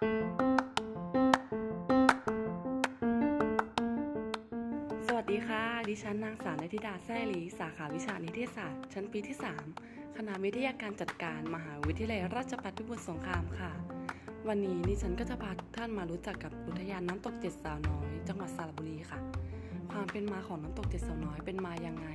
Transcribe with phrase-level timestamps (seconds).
[0.00, 0.02] ส
[5.14, 9.36] วัสดีค่ะ ดิฉันนางสาวนิธิดาแซ่หลี สาขาวิชานิเทศศาสตร์ ชั้นปีที่
[9.76, 13.72] 3 คณะวิทยาการจัดการมหาวิทยาลัยราชภัฏพิบูลสงครามค่ะ
[14.48, 19.20] วันนี้ดิฉันก็จะพาทุกท่านมารู้จักกับอุทยานน้ำตกเจ็ดสาวน้อย จังหวัดสระบุรีค่ะ
[19.90, 22.08] ความเป็นมาของน้ำตกเจ็ดสาวน้อยเป็นมาอยังไง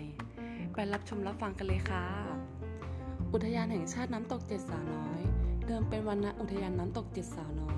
[0.74, 2.04] ไปรับชมรับฟังกันเลยค่ะ
[3.34, 5.22] อุทยานแห่งชาติน้ำตกเจ็ดสาวน้อย
[5.68, 7.75] เดิมเป็นวันณอุทยานน้ำตกเจ็ดสาวน้อย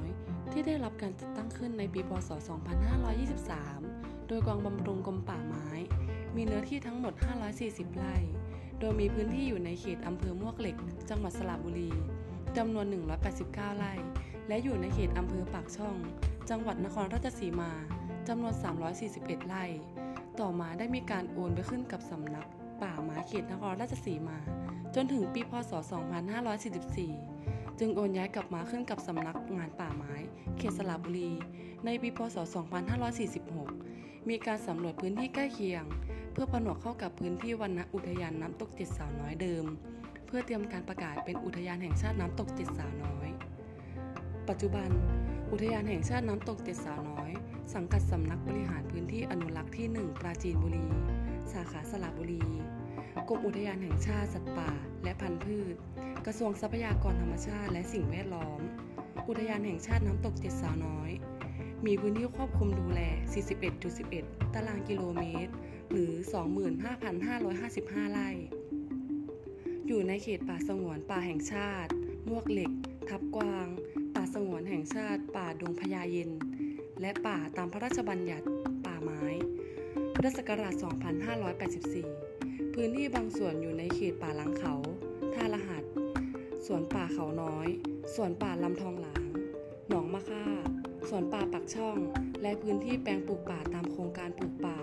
[0.59, 2.29] ที่ได้รับการจัดตั้งขึ้นในปีพศ
[3.09, 5.67] 2523 โดยกองบำรุงกรมป่าไม้
[6.35, 7.13] มีเนื้อที่ทั้งหมด
[7.55, 8.15] 540 ไร่
[8.79, 10.77] โดยมีพื้นที่อยู่ในเขตอำเภอมวกเหล็ก
[11.09, 11.91] จังหวัดสระบุรี
[12.57, 12.85] จำนวน
[13.31, 13.93] 189 ไร่
[14.47, 15.95] และอยู่ในเขตอำเภอปากช่อง
[16.49, 17.71] จังหวัดนครราชสีมา
[18.27, 18.53] จำนวน
[19.01, 19.65] 341 ไร่
[20.39, 22.47] ต่อมาได้มีการโอนไปขึ้นกับสำนัก
[22.81, 24.39] ป่าไม้เขตนครราชสีมา
[24.95, 27.36] จนถึงปีพศ 2544
[27.79, 30.13] จึงโอนย้ายกลับมาขึ้นกับสำนักงานป่าไม้
[30.57, 31.31] เขตสระบุรี
[31.85, 32.37] ในปีพศ
[33.33, 35.83] 2546 มีการสำรวจพื้นที่ใกล้เคียง
[36.31, 39.65] เพื่อผนวกเข้ากับพื้นที่วันณอุทยานน้ำตกเจ็ดสาวน้อยเดิม
[40.25, 43.29] เพื่อเตรียมการประกาศเป็นอุทยานแห่งชาติน้ำตกเจ็ดสาวน้อย
[44.49, 44.89] ปัจจุบัน
[45.51, 47.31] อุทยานแห่งชาติน้ำตกเจ็ดสาวน้อย
[47.73, 50.87] สังกัดสำนักบริหารพื้นที่อนุรักษ์ที่ 1 ปราจีนบุรี
[51.51, 52.43] สาขาสระบุรี
[53.29, 54.69] กรมอุทยานแห่งชาติสัตว์ป่า
[55.03, 55.75] และพันธุ์พืช
[56.25, 58.59] กระทรวงทรัพยากรธรรมชาติและสิ่งแวดล้อม
[59.27, 61.11] อุทยานแห่งชาติน้ำตกเจ็ดสาวน้อย
[61.85, 63.01] มีพื้นที่ควบคุมดูแล
[63.79, 65.53] 41.11 ตารางกิโลเมตร
[65.91, 66.11] หรือ
[66.91, 68.29] 25,555 ไร่
[69.87, 71.91] อยู่ในเขตป่าสงวนป่าแห่งชาติ
[72.29, 72.71] มวกเหล็ก
[73.09, 73.67] ทับกวาง
[74.15, 76.31] ป่าสงวนแห่งชาติ ป่าดงพญาเย็น
[77.01, 78.45] และป่าตามพระราชบัญญัติ
[78.85, 79.23] ป่าไม้
[80.13, 80.73] พุทธศักราช
[81.53, 84.75] 2584 พื้นที่บางส่วนอยู่ในเขตป่าหลังเขา
[85.33, 85.76] ท่ารหัส
[86.67, 87.67] สวนป่าเขาน้อย
[88.15, 89.25] สวนป่าลำทองหลาง
[89.89, 90.45] หนองมะค่า
[91.09, 91.97] สวนป่าปักช่อง
[92.41, 94.77] และพื้นที่แปลงปลูกป่าตามโครงการปลูกป่า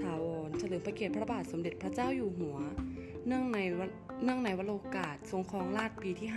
[0.00, 2.56] ถาวรเฉลิมพระเกียรติพระบาทสมเด็จพระเจ้าอยู่หัว
[3.26, 3.80] เนื่องในว
[4.24, 6.28] เนื่องในวโรกาสทรงครองราชย์ปีที่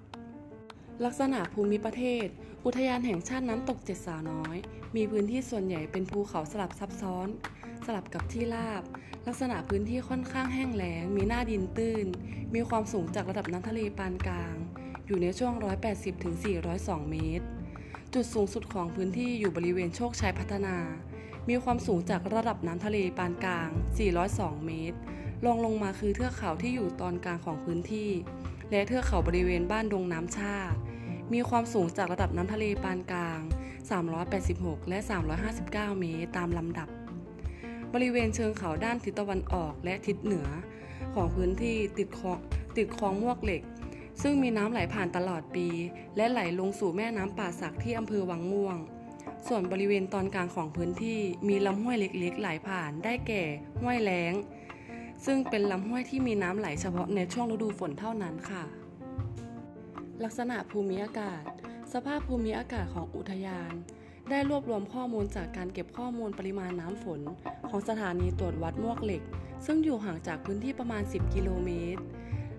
[0.00, 2.26] 50 ลักษณะภูมิประเทศ
[2.64, 4.56] อุทยานแห่งชาติน้ำตกเจ็ดสาวน้อย
[4.96, 7.28] มีพื้นที่ส่วนใหญ่เป็นภูเขาสลับซับซ้อน
[7.86, 8.82] สลับกับที่ราบ
[9.26, 12.06] ลักษณะพื้นที่ค่อนข้างแห้งแล้ง มีหน้าดินตื้น
[12.54, 14.54] มีความสูงจากระดับน้ำทะเลปานกลาง
[15.06, 15.52] อยู่ในช่วง
[16.32, 17.46] 180-402 เมตร
[18.14, 20.76] จุดสูงสุดของพื้นที่อยู่บริเวณโชคชัยพัฒนา
[21.48, 23.68] มีความสูงจากระดับน้ำทะเลปานกลาง
[24.18, 24.98] 402 เมตร
[25.44, 28.10] รองลงมาคือเทือกเขาที่อยู่ตอนกลางของพื้นที่
[28.70, 30.56] และเทือกเขาบริเวณบ้านดงน้ำชา
[31.32, 33.40] มีความสูงจากระดับน้ำทะเลปานกลาง
[34.14, 34.98] 386 และ
[35.48, 36.88] 359 เมตรตามลำดับ
[37.98, 40.48] บริเวณเชิงเขาด้านทิศตะวันออกและทิศเหนือ
[41.14, 42.38] ของพื้นที่ติดคลอง
[42.76, 43.62] ติดคลองมวกเหล็ก
[44.22, 45.66] ซึ่งมีน้ำไหลผ่านตลอดปี
[46.16, 48.76] และไหลลงสู่แม่น้ำป่าสักที่อำเภอวังม่วง
[49.48, 53.42] ส่วนบริเวณตอนกลางของพื้นที่มีลำห้วยเล็กๆ ไหลผ่านได้แก่
[53.80, 54.34] ห้วยแล้ง
[55.26, 58.64] ซึ่งเป็นลำห้วยที่มีน้ำไหลเฉพาะในช่วงฤดูฝนเท่านั้นค่ะ
[60.24, 61.42] ลักษณะภูมิอากาศ
[61.92, 63.74] สภาพภูมิอากาศของอุทยาน
[64.30, 67.20] ได้รวบรวมข้อมูลจากการเก็บข้อมูลปริมาณน้ำฝน
[67.68, 69.22] ของสถานีตรวจวัดมวกเหล็ก
[69.66, 72.02] ซึ่งอยู่ห่างจากพื้นที่ประมาณ 10 กิโลเมตร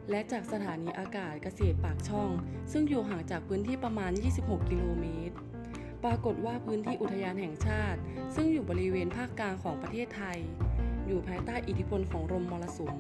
[0.10, 2.30] และจากสถานีอากาศเกษตรปากช่อง
[2.72, 4.12] ซึ่งอยู่ห่างจากพื้นที่ประมาณ
[4.42, 5.36] 26 กิโลเมตร
[6.04, 8.00] ปรากฏว่าพื้นที่อุทยานแห่งชาติ
[8.36, 10.38] ซึ่งอยู่บริเวณภาคกลางของประเทศไทย
[11.08, 12.98] อยู่ภายใต้อิทธิพลของลมมรสุม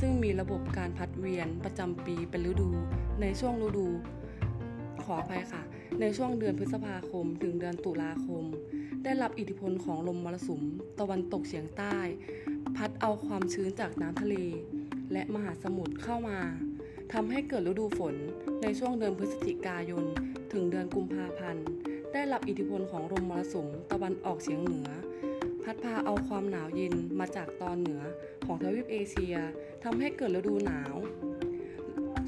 [0.00, 2.70] ซึ่งมีระบบการพัดเวียนประจำปีเป็นฤดู
[3.20, 3.86] ในช่วงฤดู
[5.04, 5.62] ขออภัยค่ะ
[6.00, 8.44] ในช่วงเดือนพฤษภาคมถึงเดือนตุลาคม
[9.04, 10.62] ได้รับอิทธิพลของลมมรสุม
[11.00, 11.96] ตะวันตกเฉียงใต้
[12.76, 14.34] พัดเอาความชื้นจากน้ำทะเล
[15.12, 16.40] และมหาสมุทรเข้ามา
[17.12, 18.14] ทำให้เกิดฤดูฝน
[18.62, 20.04] ในช่วงเดือนพฤศจิกายน
[20.52, 21.66] ถึงเดือนกุมภาพันธ์
[22.12, 24.88] ได้รับอิทธิพลของลมมรสุมตะวันออกเฉียงเหนือ
[25.64, 28.02] พัดพาเอาความหนาวเย็นมาจากตอนเหนือ
[28.44, 29.36] ของทวีปเอเชีย
[29.84, 30.94] ทำให้เกิดฤดูหนาว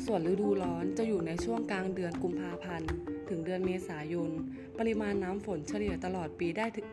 [0.05, 2.91] ส่วนฤดูร้อนจะอยู่ในช่วงกลางเดือนกุมภาพันธ์
[3.29, 4.31] ถึงเดือนเมษายน
[4.79, 6.87] ปริมาณน้ำฝนเฉลี่ยตลอดปีได้ถึง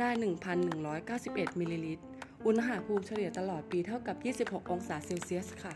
[0.00, 0.10] ได้
[0.84, 2.04] 1,191มิลลิลิตร
[2.46, 4.16] อุณหภูมิเฉลี่ยตลอดปีเท่ากับ
[4.50, 5.74] 26 องศาเซลเซียสค่ะ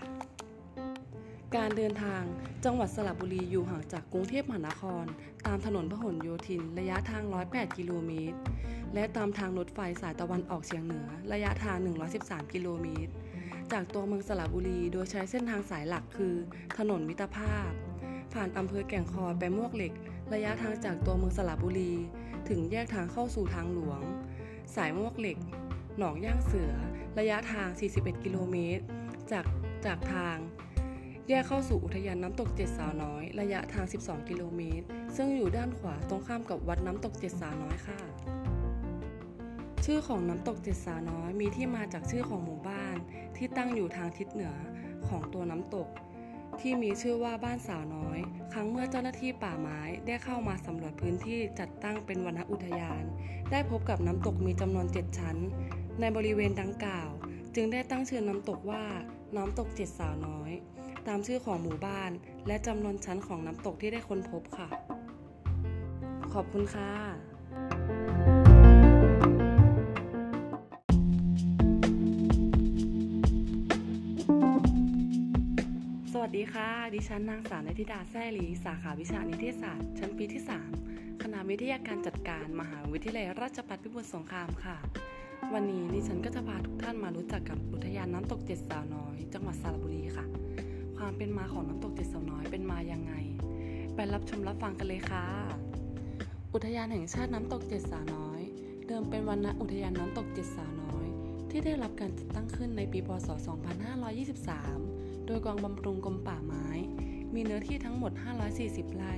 [1.57, 2.23] การเดินทาง
[2.65, 5.05] จังหวัดสระบุรีอยู่ห่างจากกรุงเทพมหานคร
[5.47, 8.39] ตามถนนพหลโยธิน ระยะทาง 108 กิโลเมตร
[8.95, 11.77] และตามทางรถไฟสายตะวันออกเฉียงเหนือ ระยะทาง
[12.15, 13.13] 113 กิโลเมตร
[13.73, 16.35] จากตัวเมืองสระบุรี โดยใช้เส้นทางสายหลักคือ
[16.79, 17.71] ถนนมิตรภาพ
[18.33, 19.93] ผ่านอำเภอแก่งคอยไปมวกเหล็ก
[20.33, 21.93] ระยะทางจากตัวเมืองสระบุรี
[22.49, 24.01] ถึงแยกทางเข้าสู่ทางหลวง
[24.75, 25.39] สายมวกเหล็ก
[25.99, 26.73] หนองย่างเสือ
[27.19, 28.85] ระยะทาง 41 กิโลเมตร
[29.33, 29.45] จาก
[29.87, 30.37] จากทาง
[31.29, 34.87] แยกเข้าสู่อุทยานน้ำตกเจ็ดสาวน้อย ระยะทาง 12 กิโลเมตร
[35.17, 37.99] ซึ่งอยู่ด้านขวาตรงข้ามกับวัดน้ำตกเจ็ดสาวน้อยค่ะ
[39.85, 42.97] ชื่อของน้ำตกเจ็ดสาวน้อยมีที่มาจากชื่อของหมู่บ้าน
[43.37, 44.55] ที่ตั้งอยู่ทางทิศเหนือ
[45.09, 45.89] ของตัวน้ำตก
[46.61, 48.19] ที่มีชื่อว่าบ้านสาวน้อย
[48.53, 53.05] ครั้งเมื่อเจ้าหน้าที่ป่าไม้ได้เข้ามาสำรวจพื้นที่จัดตั้งเป็นวนอุทยาน
[53.51, 55.37] ได้พบกับน้ำตกมีจำนวน7ชั้น
[56.01, 57.11] ในบริเวณดังกล่าว
[57.55, 58.85] จึงได้ตั้งชื่อน้ำตกว่า
[59.37, 60.51] น้ำตกเจ็ดสาวน้อย
[61.07, 62.11] ตามชื่อของหมู่บ้าน
[62.47, 64.69] และจำนวนชั้นของน้ำตกที่ได้ค้นพบค่ะ
[66.33, 67.32] ขอบคุณค่ะ
[76.35, 80.43] ดีค่ะ ดิฉันนางสาวนิธิดาแซ่หลีสาขาวิชานิเทศศาสตร์ ชั้นปีที่
[80.83, 84.77] 3 คณะวิทยาการจัดการมหาวิทยาลัยราชภัฏพิบูลสงครามค่ะ
[85.53, 90.27] วันนี้ดิฉันก็จะพาทุกท่านมารู้จักกับอุทยานน้ำตกเจ็ดสาวน้อย จังหวัดสระบุรีค่ะ
[90.97, 93.13] ความเป็นมาของน้ำตกเจ็ดสาวน้อยเป็นมายังไง
[93.95, 95.25] ไปรับชมรับฟังกันเลยค่ะ
[96.55, 98.41] อุทยานแห่งชาติน้ำตกเจ็ดสาวน้อย
[98.87, 101.07] เดิมเป็นวันณอุทยานน้ำตกเจ็ดสาวน้อย
[101.51, 105.02] ที่ได้รับการจัดตั้งขึ้นในปีพศ 2523
[105.33, 106.67] ดยกองบำรุงกรมป่าไม้
[107.35, 108.13] มีเนื้อที่ทั้งหมด
[108.55, 109.15] 540 ไร่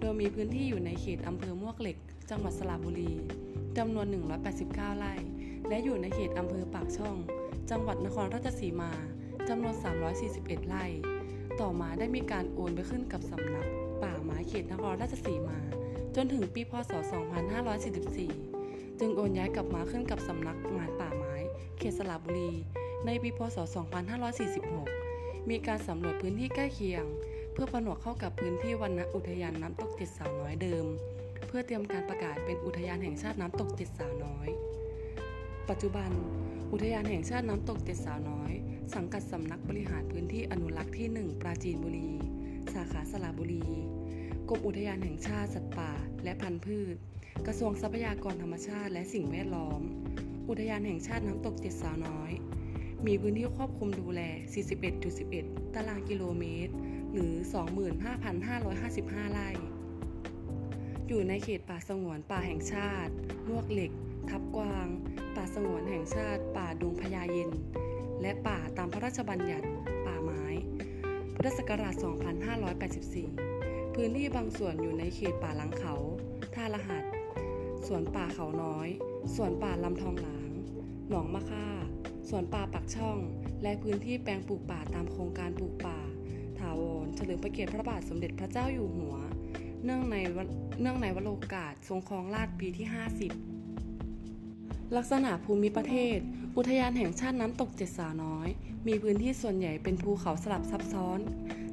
[0.00, 1.96] โดยมีพื้นที่อยู่ในเขตอำเภอมวกเหล็ก
[2.30, 3.12] จังหวัดสระบุรี
[3.78, 4.06] จำนวน
[4.52, 5.14] 189 ไร่
[5.68, 7.16] และอยู่ในเขตอำเภอปากช่อง
[7.70, 8.92] จังหวัดนครราชสีมา
[9.48, 9.74] จำนวน
[10.22, 10.84] 341 ไร่
[11.60, 13.68] ต่อมาได้มีการโอนไปขึ้นกับสำนัก
[14.02, 15.58] ป่าไม้เขตนครราชสีมา
[16.16, 16.92] จนถึงปีพศ
[17.74, 21.34] 2544 จึงโอนย้ายกลับมาขึ้นกับสำนักงานป่าไม้
[21.78, 22.50] เขตสระบุรี
[23.06, 25.03] ในปีพศ 2546
[25.50, 27.04] มีการสำรวจพื้นที่ใกล้เคียง
[27.52, 30.86] เพื่อผนวกเข้ากับพื้นที่วันณอุทยานน้ำตกเจ็ดสาวน้อยเดิม
[31.46, 34.48] เพื่อเตรียมการประกาศเป็นอุทยานแห่งชาติน้ำตกเจ็ดสาวน้อย
[35.68, 36.10] ปัจจุบัน
[36.72, 38.52] อุทยานแห่งชาติน้ำตกเจ็ดสาวน้อย
[38.94, 42.10] สังกัดสำนักบริหารพื้นที่อนุรักษ์ที่ 1 ปราจีนบุรี
[42.74, 43.66] สาขาสระบุรี
[44.48, 45.92] กรมอุทยานแห่งชาติสัตว์ป่า
[46.24, 46.96] และพันธุ์พืช
[47.46, 49.80] กระทรวงทรัพยากรธรรมชาติและสิ่งแวดล้อม
[50.48, 52.32] อุทยานแห่งชาติน้ำตกเจ็ดสาวน้อย
[53.06, 54.20] มีพื้นที่ควบคุมดูแล
[54.98, 56.74] 41.11 ตารางกิโลเมตร
[57.12, 57.32] หรือ
[58.12, 59.48] 25,555 ไร่
[61.08, 63.12] อยู่ในเขตป่าสงวนป่าแห่งชาติ
[63.48, 63.92] มวกเหล็ก
[64.30, 64.86] ทับกวาง
[65.36, 67.50] ป่าสงวนแห่งชาติ ป่าดงพญาเย็น
[68.20, 69.66] และป่าตามพระราชบัญญัติ
[70.06, 70.44] ป่าไม้
[71.34, 71.94] พุทธศักราช
[73.14, 75.94] 2584 พื้นที่บางส่วนอยู่ในเขตป่าหลังเขา
[76.54, 77.04] ท่ารหัส
[77.86, 78.88] สวนป่าเขาน้อย
[79.34, 80.38] สวนป่าลำทองหลา
[81.08, 81.66] หนองมะค่า
[82.28, 83.18] สวนป่าปักช่อง
[83.62, 85.98] และพื้นที่แปลงปลูกป่าตามโครงการปลูกป่า
[86.58, 89.16] ถาวรเฉลิมพระเกียรติพระบาทสมเด็จพระเจ้าอยู่หัว
[89.84, 90.46] เนื่องในวัน
[90.80, 92.86] เนื่องในวโรกาสทรงครองราชย์ปีที่
[93.90, 96.18] 50 ลักษณะภูมิประเทศ
[96.56, 98.48] อุทยานแห่งชาติน้ำตกเจ็ดสาน้อย
[98.86, 101.18] มีพื้นที่ส่วนใหญ่เป็นภูเขาสลับซับซ้อน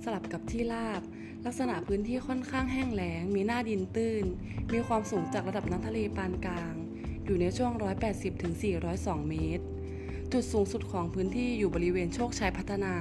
[0.04, 1.02] สลับกับที่ราบ
[1.46, 4.26] ลักษณะพื้นที่ค่อนข้างแห้งแล้ง มีหน้าดินตื้น
[4.74, 6.74] มีความสูงจากระดับน้ำทะเลปานกลาง
[7.32, 7.74] อยู่ในช่วง
[8.52, 9.64] 180-402 เมตร
[10.32, 12.96] จุดสูงสุดของพื้นที่อยู่บริเวณโชคชัยพัฒนา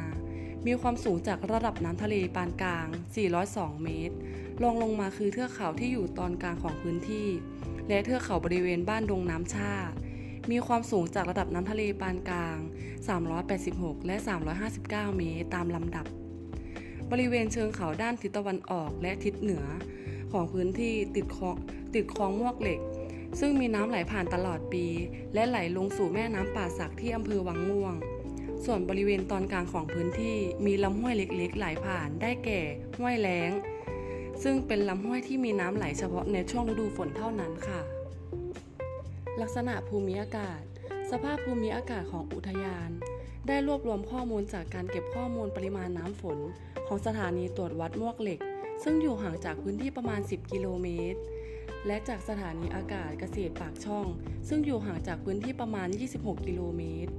[0.67, 2.87] มีความสูงจากระดับน้ำทะเลปานกลาง
[3.35, 4.17] 402 เมตร
[4.63, 7.29] รองลงมาคือเทือกเขาที่อยู่ตอนกลางของพื้นที่
[7.89, 9.73] และเทือกเขาบริเวณบ้านดงน้ำชา
[10.51, 12.59] มีความสูงจากระดับน้ำทะเลปานกลาง
[13.33, 14.17] 386 และ
[14.67, 16.07] 359 เมตรตามลำดับ
[17.11, 19.65] บริเวณเชิงเขาด้านทิศตะวันออกและทิศเหนือ
[20.33, 21.57] ของพื้นที่ติดคลอง
[21.95, 22.81] ติดคลองมวกเหล็ก
[23.39, 24.87] ซึ่งมีน้ำไหลผ่านตลอดปี
[25.35, 27.95] และไหลลงสู่แม่น้ำป่าสักที่อำเภอวังม่วง
[28.65, 32.61] ส่วนบริเวณตอนกลางของพื้นที่มีลำห้วยเล็กๆ ไหลผ่านได้แก่
[32.99, 33.51] ห้วยแล้ง
[34.43, 37.81] ซึ่งเป็นลำห้วยที่มีน้ำไหลเฉพาะในช่วงฤดูฝนเท่านั้นค่ะ
[39.41, 40.61] ลักษณะภูมิอากาศ
[41.11, 42.91] สภาพภูมิอากาศของอุทยาน
[43.47, 46.39] ได้รวบรวมข้อมูลจากการเก็บข้อมูลปริมาณน้ำฝน
[46.87, 48.41] ของสถานีตรวจวัดมวกเหล็ก
[48.83, 51.21] ซึ่งอยู่ห่างจากพื้นที่ประมาณ 10 กิโลเมตร
[51.87, 54.07] และจากสถานีอากาศเกษตรปากช่อง
[54.49, 57.13] ซึ่งอยู่ห่างจากพื้นที่ประมาณ 26 กิโลเมตร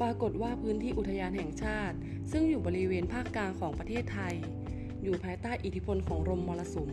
[0.00, 1.96] ปรากฏว่าพื้นที่อุทยานแห่งชาติ
[2.32, 4.34] ซึ่งอยู่บริเวณภาคกลางของประเทศไทย
[5.02, 6.90] อยู่ภายใต้อิทธิพลของลมมรสุม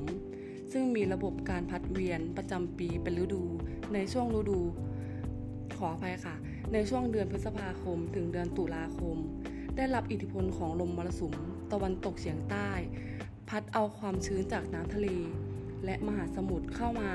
[0.71, 3.43] ซึ่งมีระบบการพัดเวียนประจำปีเป็นฤดู
[3.93, 4.59] ในช่วงฤดู
[5.77, 6.35] ขออภัยค่ะ
[6.73, 9.17] ในช่วงเดือนพฤษภาคม ถึงเดือนตุลาคม
[9.75, 11.35] ได้รับอิทธิพลของลมมรสุม
[11.71, 12.69] ตะวันตกเฉียงใต้
[13.49, 15.07] พัดเอาความชื้นจากน้ำทะเล
[15.86, 17.12] และมหาสมุทรเข้ามา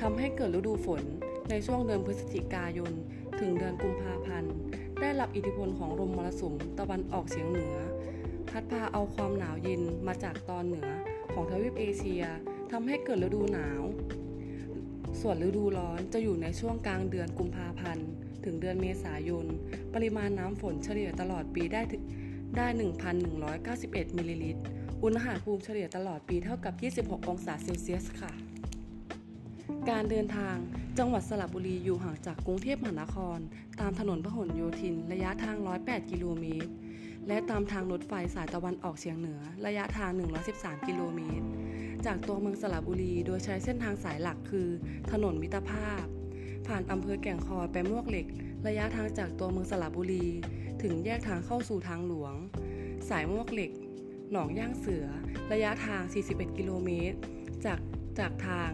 [0.00, 1.02] ทำให้เกิดฤดูฝน
[1.50, 2.92] ในช่วงเดือนพฤศจิกายน
[3.40, 4.54] ถึงเดือนกุมภาพันธ์
[5.00, 7.74] ได้รับอิทธิพลของลมมรสุมตะวันออกเฉียงเหนือ
[8.50, 10.88] พัดพาเอาความหนาวเย็นมาจากตอนเหนือ
[11.32, 12.22] ของทวีปเอเชีย
[12.72, 13.82] ทำให้เกิดฤดูหนาว
[15.20, 18.08] ส่วนฤดูร้อนจะอยู่ในช่วงกลางเดือนกุมภาพันธ์
[18.44, 19.46] ถึงเดือนเมษายน
[19.94, 22.02] ปริมาณน้ำฝนเฉลี่ยตลอดปีได้ถึง
[22.56, 22.66] ได้
[23.42, 24.62] 1,191 มิลลิลิตร
[25.04, 28.32] อุณหภูมิเฉลี่ยตลอดปีเท่ากับ 26 องศาเซลเซียสค่ะ
[29.90, 30.56] การเดินทาง
[30.98, 33.38] จังหวัดสระบุรีอยู่ห่างจากกรุงเทพมหานคร
[33.80, 36.70] ตามถนนพหลโยธิน ระยะทาง 108 กิโลเมตร
[37.28, 40.10] และตามทางรถไฟสายตะวันออกเฉียงเหนือ ระยะทาง
[40.48, 41.46] 113 กิโลเมตร
[42.06, 44.68] จากตัวเมืองสระบุรีโดยใช้เส้นทางสายหลักคือ
[45.10, 46.04] ถนนมิตรภาพ
[46.66, 48.26] ผ่านอำเภอแก่งคอยไปมวกเหล็ก
[48.66, 50.26] ระยะทางจากตัวเมืองสระบุรี
[50.82, 52.34] ถึงแยกทางเข้าสู่ทางหลวง
[53.08, 53.72] สายมวกเหล็ก
[54.32, 55.06] หนองย่างเสือ
[55.52, 57.18] ระยะทาง 41 กิโลเมตร
[57.64, 57.78] จาก
[58.18, 58.70] จากทาง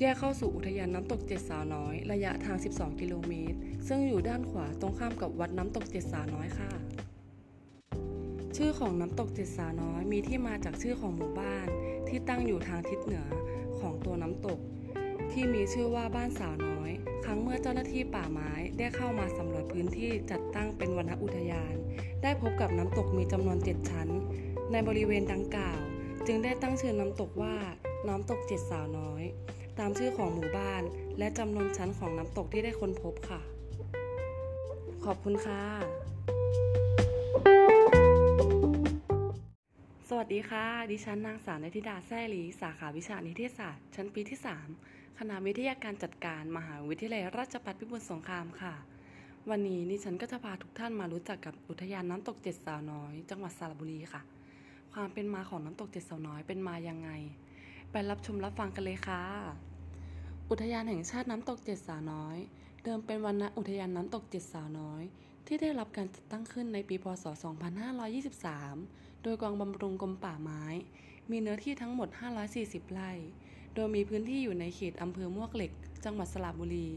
[0.00, 3.58] แยกเข้าสู่อุทยานน้ำตกเจ็ดสาวน้อย ระยะทาง 12 กิโลเมตร
[3.88, 6.70] ซึ่งอยู่ด้านขวาตรงข้ามกับวัดน้ำตกเจ็ดสาวน้อยค่ะ
[8.56, 11.66] ชื่อของน้ำตกเจ็ดสาวน้อยมีที่มาจากชื่อของหมู่บ้าน
[12.08, 13.26] ที่ตั้งอยู่ทางทิศเหนือ
[13.78, 14.58] ของตัวน้ำตก
[15.32, 16.90] ที่มีชื่อว่าบ้านสาวน้อย
[17.24, 21.74] ครั้งเมื่อเจ้าหน้าที่ป่าไม้ได้เข้ามาสำรวจพื้นที่จัดตั้งเป็นวนอุทยาน
[22.22, 24.08] ได้พบกับน้ำตกมีจำนวน7ชั้น
[24.72, 25.80] ในบริเวณดังกล่าว
[26.26, 27.56] จึงได้ตั้งชื่อน้ำตกว่า
[28.08, 29.22] น้ำตกเจ็ดสาวน้อย
[29.78, 30.82] ตามชื่อของหมู่บ้าน
[31.18, 33.40] และจำนวนชั้นของน้ำตกที่ได้ค้นพบค่ะ
[35.04, 35.62] ขอบคุณค่ะ
[40.08, 48.74] สวัสดีค่ะ ดิฉันนางสาวนิธิดาแซ่หลีสาขาวิชานิเทศศาสตร์ ชั้นปีที่ 3 คณะวิทยาการจัดการมหาวิทยาลัยราชภัฏพิบูลสงครามค่ะ
[49.50, 54.22] วันนี้ดิฉันก็จะพาทุกท่านมารู้จักกับอุทยานน้ำตกเจ็ดสาวน้อย จังหวัดสระบุรีค่ะ
[54.92, 57.10] ความเป็นมาของน้ำตกเจ็ดสาวน้อยเป็นมายังไง
[57.90, 59.22] ไปรับชมรับฟังกันเลยค่ะ
[60.50, 62.36] อุทยานแห่งชาติน้ำตกเจ็ดสาวน้อย
[62.84, 65.02] เดิมเป็นวันณอุทยานน้ำตกเจ็ดสาวน้อย
[65.46, 67.24] ที่ได้รับการจัดตั้งขึ้นในปีพศ
[68.04, 70.64] 2523 โดยกองบำรุงกรมป่าไม้
[71.30, 72.08] มีเนื้อที่ทั้งหมด
[72.50, 73.12] 540 ไร่
[73.74, 75.72] โดยมีพื้นที่อยู่ในเขตอำเภอมวกเหล็ก
[76.04, 76.88] จังหวัดสระบุรี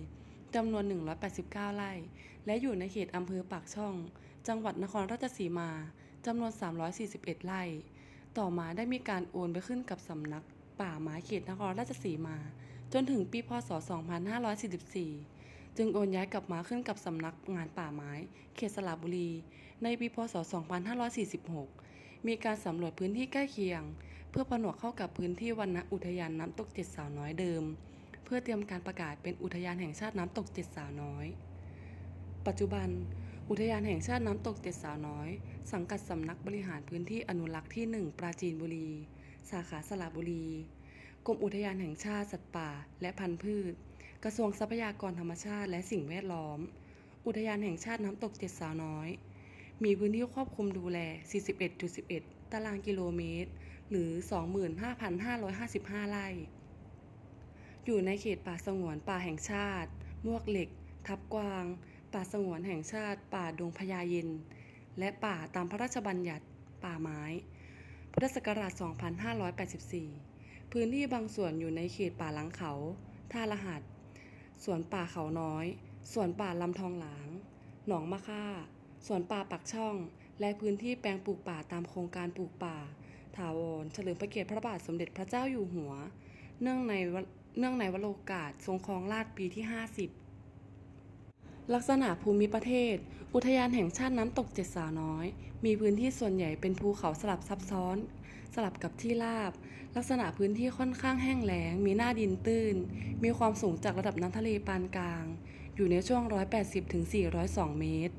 [0.55, 0.83] จำนวน
[1.29, 1.91] 189 ไร่
[2.45, 3.95] และอยู่ในเขตอำเภอปากช่อง
[4.47, 5.69] จังหวัดนครราชสีมา
[6.25, 6.51] จำนวน
[6.99, 7.63] 341 ไร่
[8.37, 10.43] ต่อมาได้มีการโอนไปขึ้นกับสำนัก
[10.81, 12.37] ป่าไม้เขตนครราชสีมา
[12.93, 13.69] จนถึงปีพศ
[14.53, 18.11] 2544 จึงโอนย้ายกลับมาขึ้นกับสำนักงานป่าไม้
[18.55, 19.29] เขตสระบุรี
[19.83, 20.35] ในปีพศ
[21.51, 23.81] 2546 มีการสำรวจพื้นที่ใกล้เคียง
[24.33, 27.63] เพื่อผนวกเข้ากับพื้นที่วันณอุทยานน้ำตกเจ็ดสาวน้อยเดิม
[28.25, 31.25] เพื่อเตรียมการประกาศเป็นอุทยานแห่งชาติน้ำตกเจ็ดสาวน้อย
[32.47, 32.89] ปัจจุบัน
[33.49, 35.29] อุทยานแห่งชาติน้ำตกเจ็ดสาวน้อย
[35.71, 38.89] สังกัดสำนักบริหารพื้นที่อนุรักษ์ที่ 1 ปราจีนบุรี
[39.49, 40.45] สาขาสระบุรี
[41.25, 42.69] กรมอุทยานแห่งชาติสัตว์ป่า
[43.01, 43.73] และพันธุ์พืช
[44.23, 46.59] กระทรวงทรัพยากรธรรมชาติและสิ่งแวดล้อม
[47.25, 49.09] อุทยานแห่งชาติน้ำตกเจ็ดสาวน้อย
[49.83, 50.99] มีพื้นที่ควบคลุมดูแล
[51.77, 53.51] 41.11 ตารางกิโลเมตร
[53.89, 54.11] หรือ
[54.91, 56.27] 25,555 ไร่
[57.85, 59.89] อยู่ในเขตป่าสงวนป่าแห่งชาติ
[60.25, 60.69] มวกเหล็ก
[61.07, 61.65] ทับกวาง
[62.13, 64.29] ป่าสงวนแห่งชาติ ป่าดงพญาเย็น
[64.99, 66.45] และป่าตามพระราชบัญญัติ
[66.83, 67.21] ป่าไม้
[68.11, 68.71] พุทธศักราช
[69.97, 72.73] 2584 พื้นที่บางส่วนอยู่ในเขตป่าหลังเขา
[73.31, 73.81] ท่ารหัส
[74.63, 75.65] สวนป่าเขาน้อย
[76.13, 77.27] สวนป่าลำทองหลาง
[77.87, 78.45] หนองมะค่า
[79.05, 79.95] สวนป่าปักช่อง
[80.39, 82.77] และพื้นที่แปลงปลูกป่าตามโครงการปลูกป่า
[83.37, 85.91] ถาวรเฉลิมพระเกียรติพระบาทสมเด็จพระเจ้าอยู่หัว
[86.61, 87.15] เนื่องในว
[87.59, 89.63] เนื่องในวโรกาสทรงครองราชปีที่
[90.63, 92.95] 50 ลักษณะภูมิประเทศ
[93.33, 95.25] อุทยานแห่งชาติน้ำตกเจ็ดสาวน้อย
[95.65, 97.97] มีพื้นที่ส่วนใหญ่เป็นภูเขาสลับซับซ้อน
[98.53, 99.51] สลับกับที่ราบ
[99.95, 102.75] ลักษณะพื้นที่ค่อนข้างแห้งแล้ง มีหน้าดินตื้น
[103.23, 105.25] มีความสูงจากระดับน้ำทะเลปานกลาง
[105.75, 106.21] อยู่ในช่วง
[106.57, 107.03] 180ถึง
[107.41, 108.15] 402 เมตร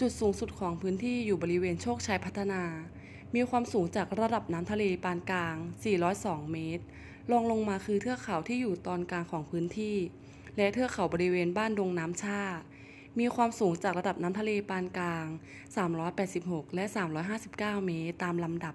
[0.00, 2.62] จุดสูงสุดของพื้นที่อยู่บริเวณโชคชัยพัฒนา
[3.34, 5.56] มีความสูงจากระดับน้ำทะเลปานกลาง
[6.04, 6.84] 402 เมตร
[7.30, 9.96] รองลงมาคือเทือกเขาที่อยู่ตอนกลางของพื้นที่
[10.56, 12.42] และเทือกเขาบริเวณบ้านดงน้ำชา
[13.18, 15.26] มีความสูงจากระดับน้ำทะเลปานกลาง
[16.00, 16.84] 386 และ
[17.34, 18.74] 359 เมตรตามลำดับ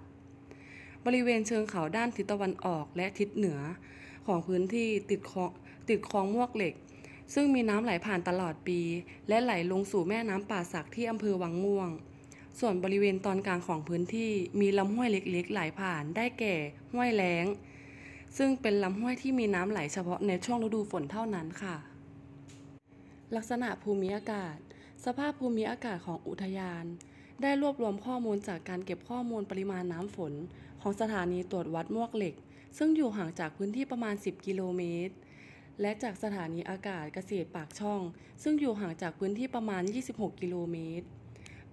[1.04, 3.60] บริเวณเชิงเขาด้านทิศตะวันออกและทิศเหนือ
[4.26, 5.50] ของพื้นที่ติดคลอง
[5.88, 6.74] ติดคลองมวกเหล็ก
[7.34, 8.80] ซึ่งมีน้ำไหลผ่านตลอดปี
[9.28, 11.90] และไหลลงสู่แม่น้ำป่าสักที่อำเภอวังม่วง
[12.60, 16.54] ส่วนบริเวณตอนกลางของพื้นที่มีลำห้วยเล็กๆ ไหลผ่านได้แก่
[16.92, 17.46] ห้วยแล้ง
[18.36, 21.76] ซึ่งเป็นลำห้วยที่มีน้ำไหลเฉพาะในช่วงฤดูฝนเท่านั้นค่ะ
[23.36, 24.56] ลักษณะภูมิอากาศ
[25.04, 26.84] สภาพภูมิอากาศของอุทยาน
[27.42, 30.32] ได้รวบรวมข้อมูลจากการเก็บข้อมูลปริมาณน้ำฝน
[30.80, 32.34] ของสถานีตรวจวัดมวกเหล็ก
[32.78, 35.14] ซึ่งอยู่ห่างจากพื้นที่ประมาณ 10 กิโลเมตร
[35.80, 38.00] และจากสถานีอากาศเกษตรปากช่อง
[38.42, 39.82] ซึ่งอยู่ห่างจากพื้นที่ประมาณ
[40.12, 41.06] 26 กิโลเมตร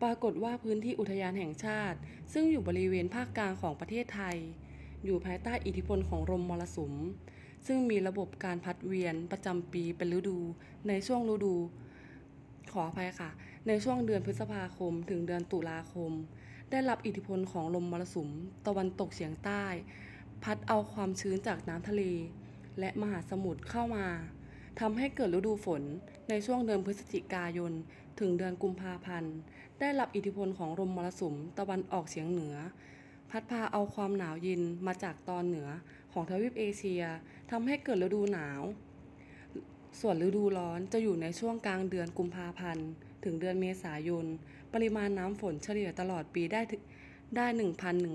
[0.04, 1.98] ปรากฏว่าพื้นที่อุทยานแห่งชาติ
[2.34, 4.38] ซึ่งอยู่บริเวณภาคกลางของประเทศไทย
[5.06, 6.94] อยู่ภายใต้อิทธิพลของลมมรสุม
[7.68, 10.38] ซึ่งมีระบบการพัดเวียนประจำปีเป็นฤดู
[10.88, 11.56] ในช่วงฤดู
[12.72, 13.30] ขออภัยค่ะ
[13.68, 16.12] ในช่วงเดือนพฤษภาคมถึงเดือนตุลาคม
[16.72, 18.30] ได้รับอิทธิพลของลมมรสุม
[18.68, 19.66] ตะวันตกเฉียงใต้
[20.44, 22.04] พัดเอาความชื้นจากน้ำทะเล
[22.80, 24.08] และมหาสมุทรเข้ามา
[24.80, 25.82] ทำให้เกิดฤดูฝน
[26.30, 27.72] ในช่วงเดือนพฤศจิกายน
[28.20, 29.36] ถึงเดือนกุมภาพันธ์
[29.80, 32.56] ได้รับอิทธิพลของลมมรสุมตะวันออกเฉียงเหนือ
[33.30, 35.70] พัดพาเอาความหนาวเย็นมาจากตอนเหนือ
[36.14, 37.04] ของทวีปเอเชีย
[37.52, 38.62] ทำให้เกิดฤดูหนาว
[40.00, 42.88] ส่วนฤดูร้อนจะอยู่ในช่วงกลางเดือนกุมภาพันธ์
[43.24, 44.26] ถึงเดือนเมษายน
[44.74, 46.82] ปริมาณน้ำฝนเฉลี่ยตลอดปีได้ถึง
[47.36, 47.46] ได้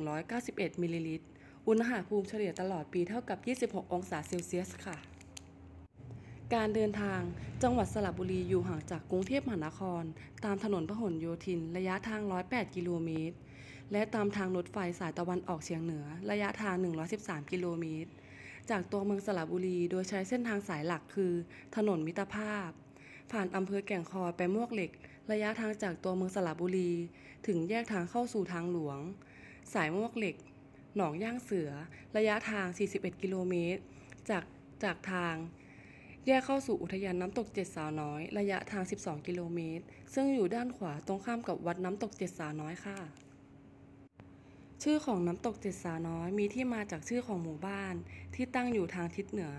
[0.07, 1.27] 1,191 มิลลิลิตร
[1.69, 3.39] อุณหภูมิเฉลี่ยตลอดปีเท่ากับ
[3.83, 5.18] 26 องศาเซลเซียสค่ะ
[6.55, 7.21] การเดินทาง
[7.63, 10.03] จังหวัดสระบุรีอยู่ห่างจากกรุงเทพมหานคร
[10.45, 13.37] ตามถนนพหลโยธิน ระยะทาง 108 กิโลเมตร
[13.93, 16.75] และตามทางรถไฟสายตะวันออกเฉียงเหนือ ระยะทาง
[17.15, 18.11] 113 กิโลเมตร
[18.71, 21.33] จากตัวเมืองสระบุรีโดยใช้เส้นทางสายหลักคือ
[21.77, 22.69] ถนนมิตรภาพ
[23.33, 24.91] ผ่านอำเภอแก่งคอยไปมวกเหล็ก
[25.33, 26.93] ระยะทางจากตัวเมืองสระบุรี
[27.47, 28.99] ถึงแยกทางเข้าสู่ทางหลวง
[29.75, 30.37] สายมวกเหล็ก
[30.97, 31.71] หนองย่างเสือ
[32.17, 33.83] ระยะทาง 41 กิโลเมตร
[34.31, 34.45] จาก
[34.85, 35.35] จากทาง
[36.31, 42.99] แยกเข้าสู่อุทยานน้ำตกเจ็ดสาวน้อย ระยะทาง 12 กิโลเมตร ซึ่งอยู่ด้านขวาตรงข้ามกับวัดน้ำตกเจ็ดสาวน้อยค่ะ
[44.83, 47.95] ชื่อของน้ำตกเจ็ดสาวน้อยมีที่มาจากชื่อของหมู่บ้าน
[48.35, 49.55] ที่ตั้งอยู่ทางทิศเหนือ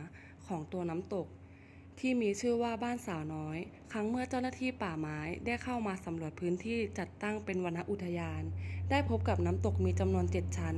[0.48, 1.28] ของตัวน้ำตก
[2.00, 3.58] ที่มีชื่อว่าบ้านสาวน้อย
[3.92, 8.44] ครั้งเมื่อเจ้าหน้าที่ป่าไม้ได้เข้ามาสำรวจพื้นที่จัดตั้งเป็นวนอุทยาน
[8.90, 10.76] ได้พบกับน้ำตกมีจำนวนเจ็ดชั้น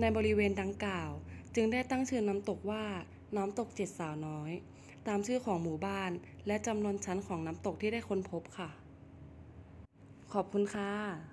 [0.00, 1.10] ในบริเวณดังกล่าว
[1.54, 2.84] จึงได้ตั้งชื่อน้ำตกว่า
[3.36, 4.52] น้ำตกเจ็ดสาวน้อย
[5.08, 6.10] ตามชื่อของหมู่บ้าน
[6.46, 8.68] และจำนวนชั้นของน้ำตกที่ได้ค้นพบค่ะ
[10.32, 11.29] ขอบคุณค่ะ